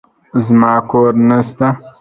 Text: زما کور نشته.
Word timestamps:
زما 0.45 0.73
کور 0.89 1.11
نشته. 1.29 1.65